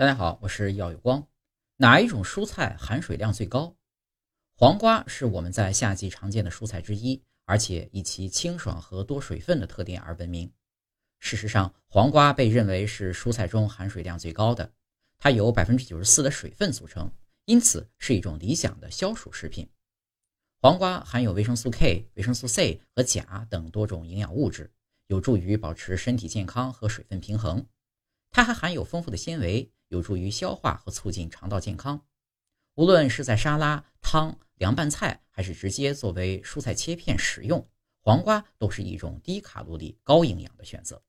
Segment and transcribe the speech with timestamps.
[0.00, 1.28] 大家好，我是耀有光。
[1.76, 3.76] 哪一种蔬菜含水量最高？
[4.56, 10.50] 黄瓜是我们在夏季常见的蔬菜之一，而且以其清爽和多水分的特点而闻名。
[11.18, 14.72] 事实上，黄瓜被认为是蔬菜中含水量最高的，
[15.18, 17.12] 它由百分之九十四的水分组成，
[17.44, 19.68] 因此是一种理想的消暑食品。
[20.62, 24.72] 黄瓜含有维生素 K、维生素 C 和钾等多种营养物质，
[25.08, 27.66] 有助于保持身体健康和水分平衡。
[28.30, 29.70] 它还含有丰富的纤维。
[29.90, 32.04] 有助于消化和促进肠道健康。
[32.74, 37.68] 无论是在沙拉、汤、凉拌菜，还是直接作为蔬菜切片食用，
[38.00, 41.02] 黄瓜都是一种低卡路里、高营养的选择。